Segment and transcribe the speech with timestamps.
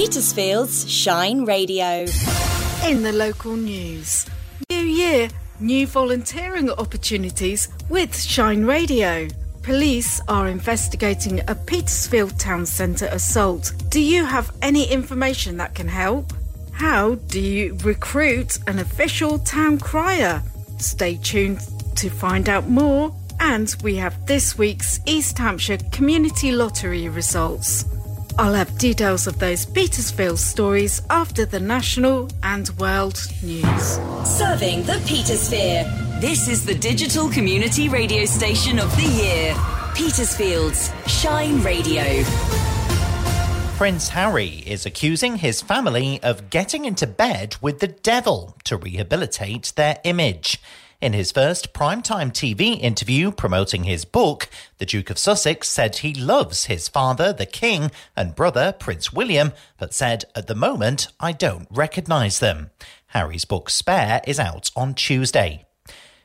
[0.00, 2.06] Petersfield's Shine Radio.
[2.86, 4.24] In the local news,
[4.70, 5.28] New Year,
[5.60, 9.28] new volunteering opportunities with Shine Radio.
[9.60, 13.74] Police are investigating a Petersfield Town Centre assault.
[13.90, 16.32] Do you have any information that can help?
[16.72, 20.42] How do you recruit an official town crier?
[20.78, 21.60] Stay tuned
[21.96, 23.14] to find out more.
[23.38, 27.84] And we have this week's East Hampshire Community Lottery results.
[28.40, 34.00] I'll have details of those Petersfield stories after the national and world news.
[34.24, 35.84] Serving the Petersphere.
[36.22, 39.54] This is the digital community radio station of the year.
[39.94, 42.24] Petersfield's Shine Radio.
[43.76, 49.74] Prince Harry is accusing his family of getting into bed with the devil to rehabilitate
[49.76, 50.58] their image.
[51.00, 56.12] In his first primetime TV interview promoting his book, the Duke of Sussex said he
[56.12, 61.32] loves his father, the King, and brother, Prince William, but said, at the moment, I
[61.32, 62.70] don't recognise them.
[63.08, 65.64] Harry's book Spare is out on Tuesday.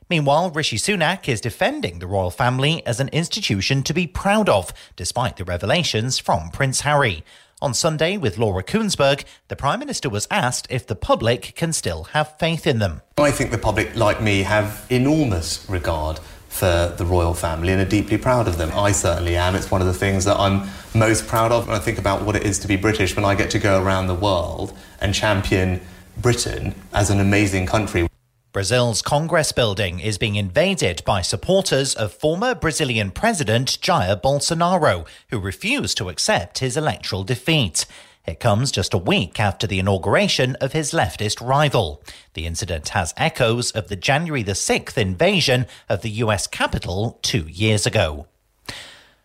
[0.09, 4.73] Meanwhile, Rishi Sunak is defending the royal family as an institution to be proud of,
[4.97, 7.23] despite the revelations from Prince Harry.
[7.65, 12.03] On Sunday, with Laura Kuenssberg, the Prime Minister was asked if the public can still
[12.13, 13.01] have faith in them.
[13.17, 17.89] I think the public, like me, have enormous regard for the royal family and are
[17.89, 18.69] deeply proud of them.
[18.75, 19.55] I certainly am.
[19.55, 22.35] It's one of the things that I'm most proud of when I think about what
[22.35, 25.81] it is to be British when I get to go around the world and champion
[26.21, 28.07] Britain as an amazing country.
[28.55, 35.39] Brazil's Congress building is being invaded by supporters of former Brazilian President Jair Bolsonaro, who
[35.39, 37.85] refused to accept his electoral defeat.
[38.25, 42.01] It comes just a week after the inauguration of his leftist rival.
[42.33, 47.49] The incident has echoes of the January the 6th invasion of the US Capitol two
[47.49, 48.27] years ago.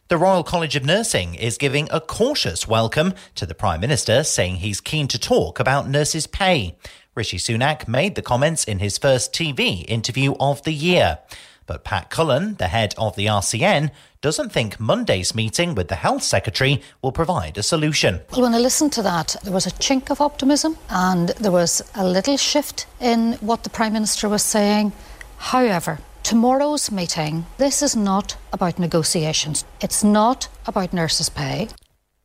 [0.09, 4.57] The Royal College of Nursing is giving a cautious welcome to the Prime Minister, saying
[4.57, 6.75] he's keen to talk about nurses' pay.
[7.21, 11.19] Rishi Sunak made the comments in his first TV interview of the year.
[11.67, 13.91] But Pat Cullen, the head of the RCN,
[14.23, 18.23] doesn't think Monday's meeting with the Health Secretary will provide a solution.
[18.33, 21.83] Well, when I listened to that, there was a chink of optimism and there was
[21.95, 24.93] a little shift in what the Prime Minister was saying.
[25.37, 29.67] However, tomorrow's meeting, this is not about negotiations.
[29.83, 31.69] It's not about nurses' pay.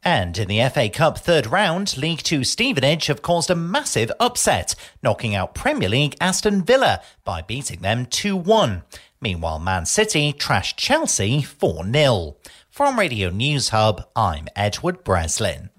[0.06, 4.76] And in the FA Cup third round, League Two Stevenage have caused a massive upset,
[5.02, 8.84] knocking out Premier League Aston Villa by beating them 2 1.
[9.20, 12.36] Meanwhile, Man City trashed Chelsea 4 0.
[12.70, 15.72] From Radio News Hub, I'm Edward Breslin.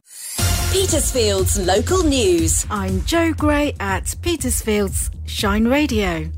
[0.72, 2.66] Petersfield's local news.
[2.68, 6.28] I'm Joe Gray at Petersfield's Shine Radio.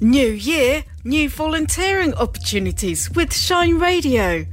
[0.00, 4.44] New year, new volunteering opportunities with Shine Radio.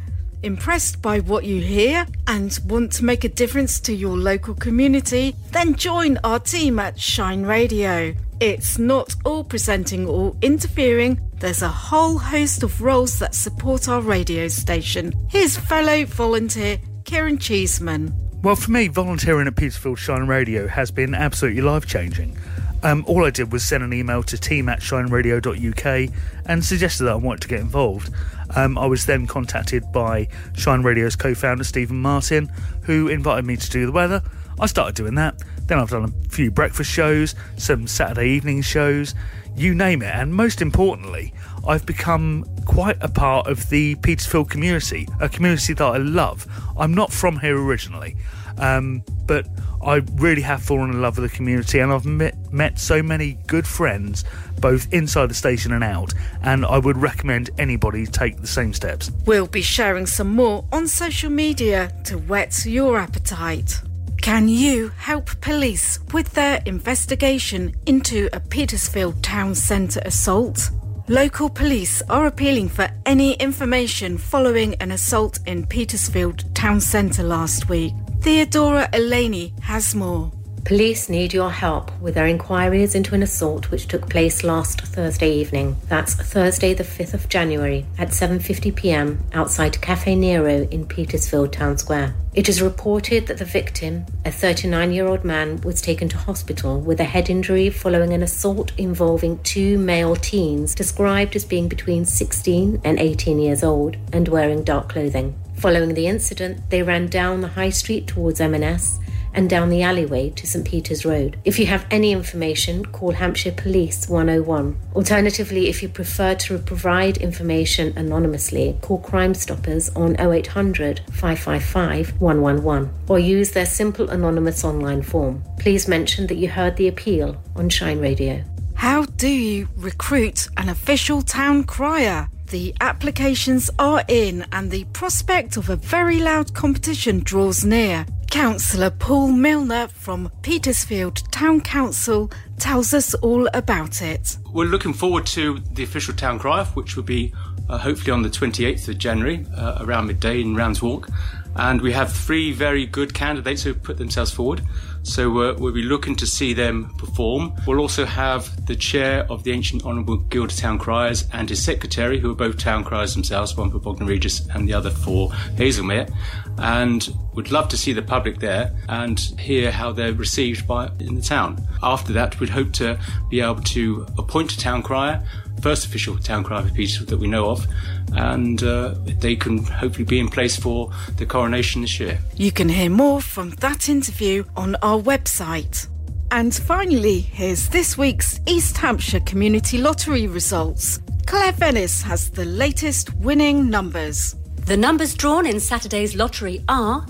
[0.46, 5.36] Impressed by what you hear and want to make a difference to your local community?
[5.50, 8.14] Then join our team at Shine Radio.
[8.40, 14.02] It's not all presenting or interfering, there's a whole host of roles that support our
[14.02, 15.14] radio station.
[15.32, 18.14] Here's fellow volunteer Kieran Cheeseman.
[18.44, 22.38] Well, for me, volunteering at Petersfield Shine Radio has been absolutely life changing.
[22.86, 26.14] Um, all I did was send an email to team at shineradio.uk
[26.46, 28.14] and suggested that I wanted to get involved.
[28.56, 32.48] Um, I was then contacted by Shine Radio's co founder, Stephen Martin,
[32.84, 34.22] who invited me to do the weather.
[34.60, 35.42] I started doing that.
[35.66, 39.16] Then I've done a few breakfast shows, some Saturday evening shows,
[39.56, 40.14] you name it.
[40.14, 41.34] And most importantly,
[41.68, 46.46] I've become quite a part of the Petersfield community, a community that I love.
[46.78, 48.16] I'm not from here originally,
[48.58, 49.48] um, but
[49.84, 53.38] I really have fallen in love with the community and I've met, met so many
[53.48, 54.24] good friends
[54.60, 59.12] both inside the station and out, and I would recommend anybody take the same steps.
[59.26, 63.82] We'll be sharing some more on social media to whet your appetite.
[64.22, 70.72] Can you help police with their investigation into a Petersfield town centre assault?
[71.08, 77.70] Local police are appealing for any information following an assault in Petersfield town centre last
[77.70, 77.94] week.
[78.26, 80.32] Theodora Eleni has more.
[80.64, 85.32] Police need your help with their inquiries into an assault which took place last Thursday
[85.32, 85.76] evening.
[85.90, 89.24] That's Thursday the 5th of January at 7:50 p.m.
[89.32, 92.16] outside Caffè Nero in Petersfield Town Square.
[92.34, 97.04] It is reported that the victim, a 39-year-old man, was taken to hospital with a
[97.04, 103.00] head injury following an assault involving two male teens described as being between 16 and
[103.00, 105.36] 18 years old and wearing dark clothing.
[105.58, 109.00] Following the incident, they ran down the high street towards M&S
[109.36, 111.38] and down the alleyway to St Peter's Road.
[111.44, 114.78] If you have any information, call Hampshire Police 101.
[114.96, 122.90] Alternatively, if you prefer to provide information anonymously, call Crime Stoppers on 0800 555 111
[123.10, 125.44] or use their simple anonymous online form.
[125.60, 128.44] Please mention that you heard the appeal on Shine Radio.
[128.76, 132.30] How do you recruit an official town crier?
[132.50, 138.06] The applications are in and the prospect of a very loud competition draws near.
[138.30, 142.30] Councillor Paul Milner from Petersfield Town Council
[142.60, 144.38] tells us all about it.
[144.52, 147.34] We're looking forward to the official town crier, which will be
[147.70, 151.08] uh, hopefully on the 28th of January uh, around midday in Rams Walk.
[151.56, 154.62] And we have three very good candidates who put themselves forward.
[155.06, 157.54] So uh, we'll be looking to see them perform.
[157.68, 161.64] We'll also have the chair of the Ancient Honourable Guild of Town Criers and his
[161.64, 165.30] secretary, who are both town criers themselves, one for Bognor Regis and the other for
[165.58, 166.12] Haslemere.
[166.58, 171.14] And we'd love to see the public there and hear how they're received by in
[171.14, 171.66] the town.
[171.84, 173.00] After that, we'd hope to
[173.30, 175.24] be able to appoint a town crier
[175.62, 177.66] first official town crier for Petersfield that we know of,
[178.14, 182.20] and uh, they can hopefully be in place for the coronation this year.
[182.36, 185.88] You can hear more from that interview on our website.
[186.32, 191.00] And finally, here's this week's East Hampshire Community Lottery results.
[191.28, 194.36] Claire Venice has the latest winning numbers.
[194.66, 197.06] The numbers drawn in Saturday's lottery are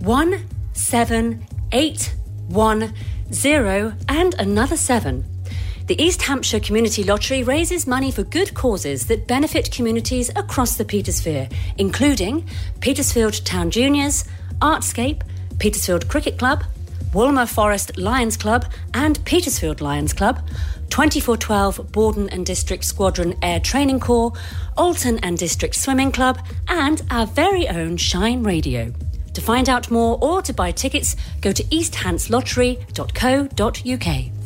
[0.00, 2.16] 1, 7, 8,
[2.48, 2.94] 1,
[3.32, 5.24] 0, and another 7.
[5.88, 10.84] The East Hampshire Community Lottery raises money for good causes that benefit communities across the
[10.84, 12.46] Petersphere, including
[12.80, 14.26] Petersfield Town Juniors,
[14.60, 15.22] Artscape,
[15.58, 16.62] Petersfield Cricket Club,
[17.14, 20.46] Woolmer Forest Lions Club, and Petersfield Lions Club,
[20.90, 24.34] 2412 Bordon and District Squadron Air Training Corps,
[24.76, 26.38] Alton and District Swimming Club,
[26.68, 28.92] and our very own Shine Radio.
[29.32, 34.37] To find out more or to buy tickets, go to easthantlottery.co.uk.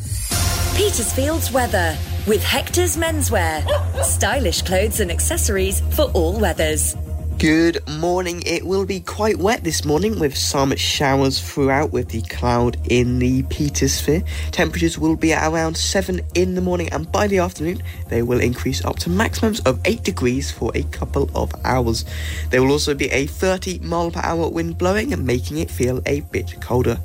[0.74, 1.94] Petersfield's weather
[2.26, 3.62] with Hector's Menswear.
[4.02, 6.96] Stylish clothes and accessories for all weathers.
[7.38, 8.42] Good morning.
[8.46, 13.18] It will be quite wet this morning with some showers throughout with the cloud in
[13.18, 14.24] the Petersphere.
[14.52, 18.40] Temperatures will be at around 7 in the morning and by the afternoon they will
[18.40, 22.04] increase up to maximums of 8 degrees for a couple of hours.
[22.50, 26.00] There will also be a 30 mile per hour wind blowing and making it feel
[26.06, 27.00] a bit colder.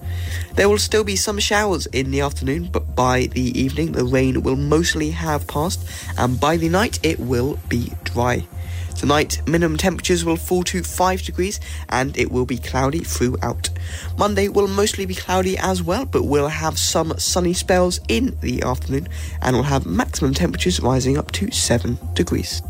[0.54, 4.44] There will still be some showers in the afternoon but by the evening the rain
[4.44, 8.46] will mostly have passed and by the night it will be dry.
[8.98, 11.60] Tonight, minimum temperatures will fall to 5 degrees
[11.90, 13.70] and it will be cloudy throughout.
[14.18, 18.64] Monday will mostly be cloudy as well, but we'll have some sunny spells in the
[18.64, 19.08] afternoon
[19.44, 22.64] and we'll have maximum temperatures rising up to 7 degrees.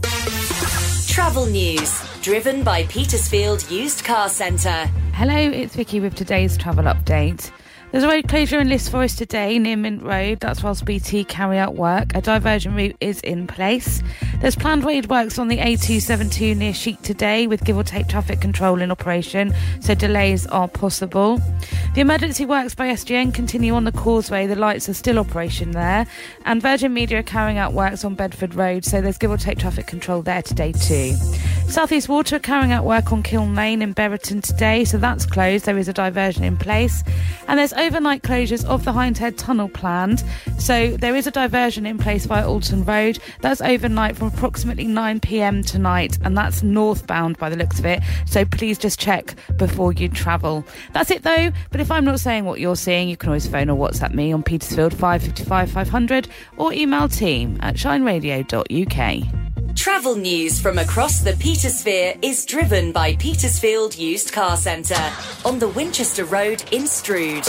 [1.08, 4.86] Travel news driven by Petersfield Used Car Centre.
[5.14, 7.50] Hello, it's Vicky with today's travel update.
[7.92, 10.42] There's a road closure in Liss Forest today near Mint Road.
[10.42, 12.14] That's whilst BT carry out work.
[12.16, 14.04] A diversion route is in place.
[14.40, 18.40] There's planned road works on the A272 near Sheet today with give or take traffic
[18.40, 21.42] control in operation, so delays are possible.
[21.96, 24.46] The emergency works by SGN continue on the causeway.
[24.46, 26.06] The lights are still operation there.
[26.46, 29.58] And Virgin Media are carrying out works on Bedford Road, so there's give or take
[29.58, 31.16] traffic control there today too.
[31.68, 35.66] Southeast Water carrying out work on Kiln Lane in Buriton today, so that's closed.
[35.66, 37.04] There is a diversion in place.
[37.48, 40.24] And there's overnight closures of the Hindhead Tunnel planned.
[40.58, 43.20] So there is a diversion in place via Alton Road.
[43.42, 48.02] That's overnight from approximately 9 pm tonight, and that's northbound by the looks of it.
[48.26, 50.66] So please just check before you travel.
[50.94, 51.52] That's it though.
[51.70, 54.32] But if I'm not saying what you're seeing, you can always phone or WhatsApp me
[54.32, 59.47] on Petersfield 555 500 or email team at shineradio.uk.
[59.78, 65.14] Travel news from across the Petersphere is driven by Petersfield Used Car Centre
[65.46, 67.46] on the Winchester Road in Stroud.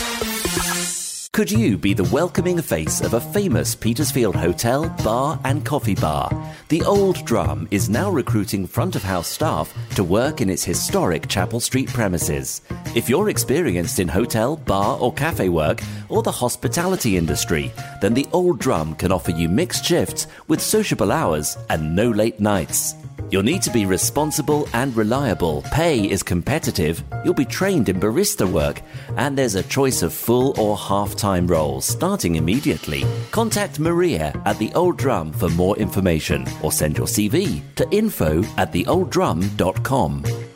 [1.39, 6.33] Could you be the welcoming face of a famous Petersfield hotel, bar, and coffee bar?
[6.69, 11.29] The Old Drum is now recruiting front of house staff to work in its historic
[11.29, 12.63] Chapel Street premises.
[12.97, 18.27] If you're experienced in hotel, bar, or cafe work, or the hospitality industry, then the
[18.33, 22.97] Old Drum can offer you mixed shifts with sociable hours and no late nights.
[23.31, 25.63] You'll need to be responsible and reliable.
[25.73, 27.03] Pay is competitive.
[27.25, 28.83] You'll be trained in barista work.
[29.17, 33.05] And there's a choice of full or half time roles starting immediately.
[33.31, 38.43] Contact Maria at The Old Drum for more information or send your CV to info
[38.57, 40.48] at theolddrum.com.